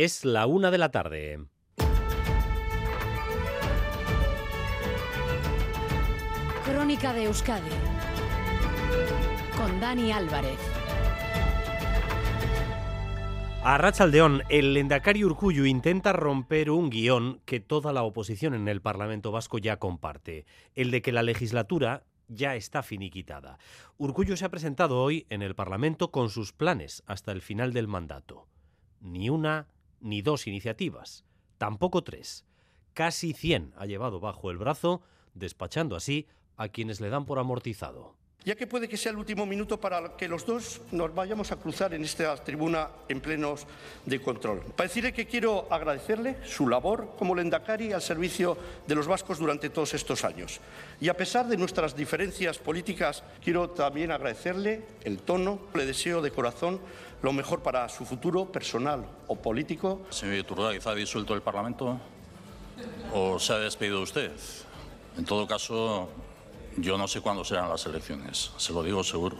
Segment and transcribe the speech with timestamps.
[0.00, 1.40] Es la una de la tarde.
[6.64, 7.68] Crónica de Euskadi
[9.56, 10.60] con Dani Álvarez.
[13.64, 18.80] A Rachaldeón, el Lendakari Urcuyu intenta romper un guion que toda la oposición en el
[18.80, 20.46] Parlamento Vasco ya comparte,
[20.76, 23.58] el de que la legislatura ya está finiquitada.
[23.96, 27.88] Urcuyu se ha presentado hoy en el Parlamento con sus planes hasta el final del
[27.88, 28.46] mandato.
[29.00, 29.66] Ni una
[30.00, 31.24] ni dos iniciativas,
[31.58, 32.44] tampoco tres.
[32.94, 35.02] Casi 100 ha llevado bajo el brazo,
[35.34, 39.44] despachando así a quienes le dan por amortizado ya que puede que sea el último
[39.44, 43.66] minuto para que los dos nos vayamos a cruzar en esta tribuna en plenos
[44.06, 44.60] de control.
[44.74, 49.68] Para decirle que quiero agradecerle su labor como lendakari al servicio de los vascos durante
[49.68, 50.60] todos estos años.
[50.98, 55.58] Y a pesar de nuestras diferencias políticas, quiero también agradecerle el tono.
[55.74, 56.80] Le deseo de corazón
[57.20, 60.06] lo mejor para su futuro personal o político.
[60.08, 62.00] Señor Iturgaiz, ¿ha disuelto el Parlamento
[63.12, 64.32] o se ha despedido usted?
[65.18, 66.08] En todo caso,
[66.80, 69.36] yo no sé cuándo serán las elecciones, se lo digo seguro.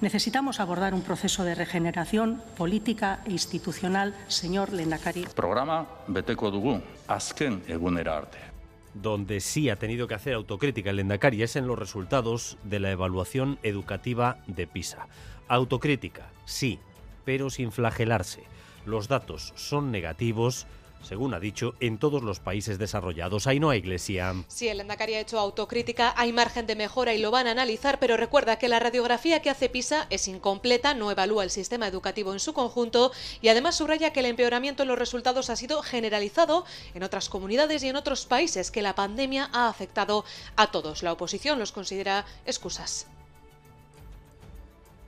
[0.00, 5.24] Necesitamos abordar un proceso de regeneración política e institucional, señor Lendakari.
[5.34, 8.38] Programa beteko dugu, azken egunera arte.
[8.92, 12.90] Donde sí ha tenido que hacer autocrítica el Lendakari es en los resultados de la
[12.90, 15.08] evaluación educativa de PISA.
[15.48, 16.78] Autocrítica, sí,
[17.24, 18.44] pero sin flagelarse.
[18.84, 20.66] Los datos son negativos
[21.06, 23.46] según ha dicho, en todos los países desarrollados.
[23.46, 24.34] Ahí no hay iglesia.
[24.48, 27.98] Sí, el Endacari ha hecho autocrítica, hay margen de mejora y lo van a analizar,
[27.98, 32.32] pero recuerda que la radiografía que hace PISA es incompleta, no evalúa el sistema educativo
[32.32, 36.64] en su conjunto y además subraya que el empeoramiento en los resultados ha sido generalizado
[36.94, 40.24] en otras comunidades y en otros países, que la pandemia ha afectado
[40.56, 41.02] a todos.
[41.02, 43.06] La oposición los considera excusas.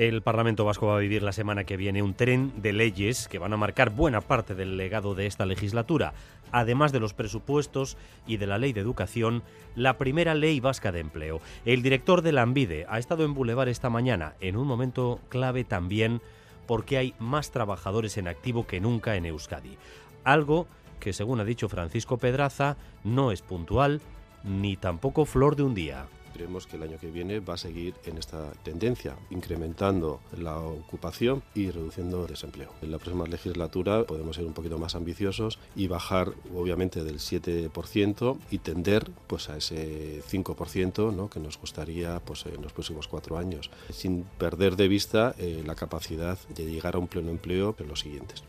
[0.00, 3.38] El Parlamento Vasco va a vivir la semana que viene un tren de leyes que
[3.38, 6.14] van a marcar buena parte del legado de esta legislatura.
[6.52, 9.42] Además de los presupuestos y de la ley de educación,
[9.76, 11.42] la primera ley vasca de empleo.
[11.66, 12.48] El director de la
[12.88, 16.22] ha estado en Boulevard esta mañana, en un momento clave también
[16.66, 19.76] porque hay más trabajadores en activo que nunca en Euskadi.
[20.24, 20.66] Algo
[20.98, 24.00] que, según ha dicho Francisco Pedraza, no es puntual
[24.44, 27.94] ni tampoco flor de un día creemos que el año que viene va a seguir
[28.04, 32.72] en esta tendencia, incrementando la ocupación y reduciendo el desempleo.
[32.82, 38.38] En la próxima legislatura podemos ser un poquito más ambiciosos y bajar obviamente del 7%
[38.50, 41.30] y tender pues a ese 5% ¿no?
[41.30, 45.74] que nos gustaría pues, en los próximos cuatro años, sin perder de vista eh, la
[45.74, 48.42] capacidad de llegar a un pleno empleo en los siguientes.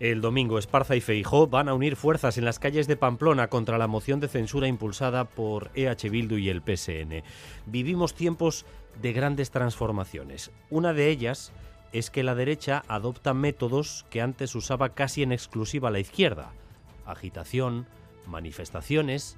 [0.00, 3.78] El domingo, Esparza y Feijó van a unir fuerzas en las calles de Pamplona contra
[3.78, 7.22] la moción de censura impulsada por EH Bildu y el PSN.
[7.66, 8.66] Vivimos tiempos
[9.00, 10.50] de grandes transformaciones.
[10.70, 11.52] Una de ellas
[11.92, 16.52] es que la derecha adopta métodos que antes usaba casi en exclusiva la izquierda.
[17.06, 17.86] Agitación,
[18.26, 19.36] manifestaciones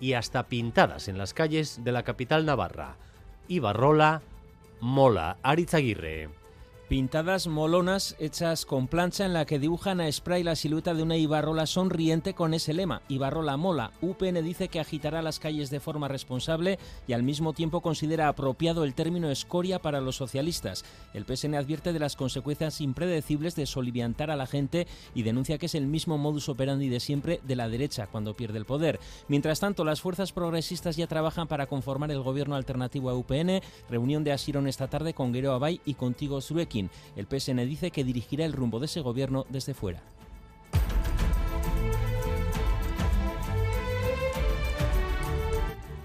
[0.00, 2.96] y hasta pintadas en las calles de la capital navarra.
[3.48, 4.22] Ibarrola,
[4.80, 6.43] Mola, Aritzaguirre.
[6.88, 11.16] Pintadas molonas hechas con plancha en la que dibujan a spray la silueta de una
[11.16, 13.92] Ibarrola sonriente con ese lema, Ibarrola mola.
[14.02, 18.84] UPN dice que agitará las calles de forma responsable y al mismo tiempo considera apropiado
[18.84, 20.84] el término escoria para los socialistas.
[21.14, 25.66] El PSN advierte de las consecuencias impredecibles de soliviantar a la gente y denuncia que
[25.66, 29.00] es el mismo modus operandi de siempre de la derecha cuando pierde el poder.
[29.26, 33.62] Mientras tanto, las fuerzas progresistas ya trabajan para conformar el gobierno alternativo a UPN.
[33.88, 36.42] Reunión de Asirón esta tarde con Guero Abay y contigo
[36.74, 40.02] El PSN dice que dirigirá el rumbo de ese gobierno desde fuera.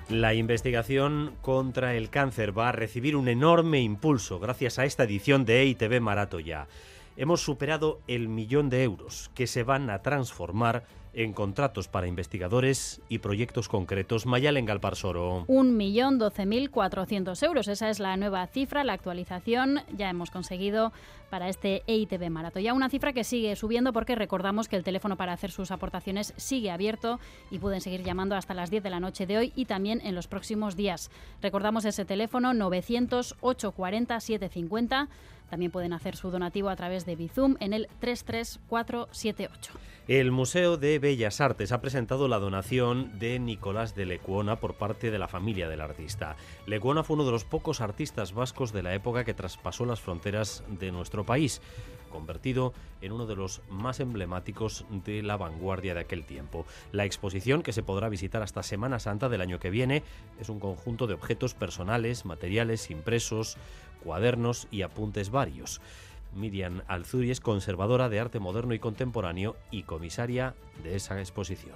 [0.10, 5.46] La investigación contra el cáncer va a recibir un enorme impulso gracias a esta edición
[5.46, 6.68] de EITB Maratoya.
[7.16, 13.02] Hemos superado el millón de euros que se van a transformar en contratos para investigadores
[13.10, 14.26] y proyectos concretos.
[14.26, 15.46] Mayalen Galparsoro.
[15.48, 17.68] Un millón doce mil cuatrocientos euros.
[17.68, 19.82] Esa es la nueva cifra, la actualización.
[19.96, 20.92] Ya hemos conseguido
[21.30, 22.60] para este EITB Marato.
[22.60, 26.34] Ya una cifra que sigue subiendo porque recordamos que el teléfono para hacer sus aportaciones
[26.38, 27.20] sigue abierto
[27.52, 30.16] y pueden seguir llamando hasta las 10 de la noche de hoy y también en
[30.16, 31.12] los próximos días.
[31.42, 35.10] Recordamos ese teléfono 900 840 750
[35.50, 39.74] también pueden hacer su donativo a través de Bizum en el 33478.
[40.10, 45.12] El Museo de Bellas Artes ha presentado la donación de Nicolás de Lecuona por parte
[45.12, 46.36] de la familia del artista.
[46.66, 50.64] Lecuona fue uno de los pocos artistas vascos de la época que traspasó las fronteras
[50.68, 51.62] de nuestro país
[52.10, 56.66] convertido en uno de los más emblemáticos de la vanguardia de aquel tiempo.
[56.92, 60.02] La exposición, que se podrá visitar hasta Semana Santa del año que viene,
[60.40, 63.58] es un conjunto de objetos personales, materiales, impresos,
[64.04, 65.82] cuadernos y apuntes varios.
[66.34, 71.76] Miriam Alzuri es conservadora de arte moderno y contemporáneo y comisaria de esa exposición.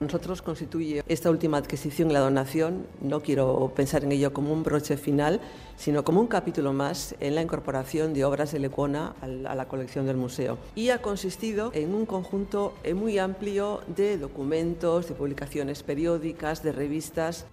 [0.00, 4.62] Nosotros constituye esta última adquisición y la donación, no quiero pensar en ello como un
[4.62, 5.42] broche final,
[5.76, 10.06] sino como un capítulo más en la incorporación de obras de Lecuona a la colección
[10.06, 10.56] del museo.
[10.74, 17.44] Y ha consistido en un conjunto muy amplio de documentos, de publicaciones periódicas, de revistas.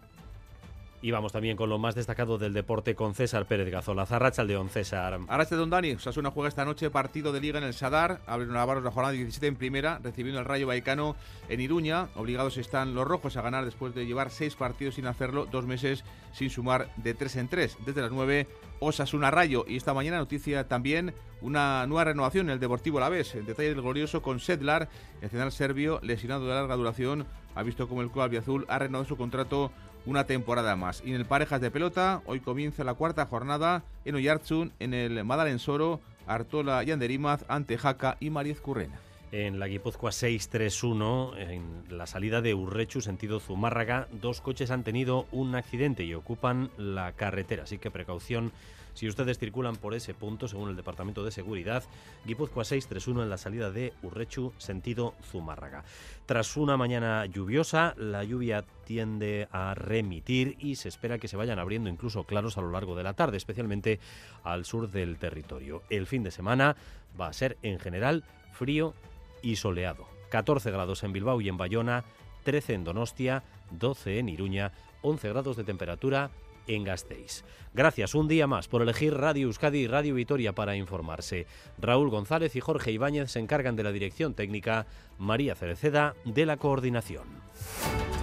[1.00, 4.08] Y vamos también con lo más destacado del deporte con César Pérez Gazola.
[4.08, 5.20] Zarrachaldeón, César.
[5.28, 8.22] Arraste Don Dani, Osasuna juega esta noche partido de liga en el Sadar.
[8.26, 11.16] Abren Navarros la jornada 17 en primera, recibiendo el Rayo Vallecano
[11.50, 12.08] en Iruña.
[12.16, 16.04] Obligados están los rojos a ganar después de llevar seis partidos sin hacerlo, dos meses
[16.34, 17.78] sin sumar de tres en tres.
[17.86, 18.48] Desde las nueve,
[18.80, 19.66] Osasuna Rayo.
[19.68, 23.36] Y esta mañana noticia también una nueva renovación en el Deportivo La Vez.
[23.36, 24.90] En detalle del glorioso con Sedlar,
[25.22, 29.06] el central serbio, lesionado de larga duración, ha visto como el club albiazul ha renovado
[29.06, 29.72] su contrato
[30.06, 31.02] una temporada más.
[31.04, 35.24] Y en el Parejas de Pelota, hoy comienza la cuarta jornada en Oyarzun, en el
[35.26, 39.00] Madalen Soro, Artola y Anderimaz ante Jaca y Mariez Currena.
[39.32, 45.28] En la Guipúzcoa 631, en la salida de Urrechu, sentido Zumárraga, dos coches han tenido
[45.34, 47.64] un accidente y ocupan la carretera.
[47.64, 48.54] Así que precaución
[48.98, 51.84] si ustedes circulan por ese punto, según el Departamento de Seguridad,
[52.26, 55.84] Guipúzcoa 631 en la salida de Urrechu, sentido Zumárraga.
[56.26, 61.60] Tras una mañana lluviosa, la lluvia tiende a remitir y se espera que se vayan
[61.60, 64.00] abriendo incluso claros a lo largo de la tarde, especialmente
[64.44, 65.84] al sur del territorio.
[65.92, 66.76] El fin de semana
[67.22, 68.96] va a ser en general frío
[69.44, 70.08] y soleado.
[70.32, 72.04] 14 grados en Bilbao y en Bayona,
[72.46, 74.72] 13 en Donostia, 12 en Iruña,
[75.04, 76.32] 11 grados de temperatura
[76.68, 77.44] en Gasteiz.
[77.74, 81.46] Gracias un día más por elegir Radio Euskadi y Radio Vitoria para informarse.
[81.78, 84.88] Raúl González y Jorge Ibáñez se encargan de la dirección técnica,
[85.18, 87.24] María Cereceda de la coordinación.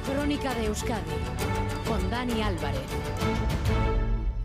[0.07, 1.03] Crónica de Euskadi
[1.87, 2.81] con Dani Álvarez.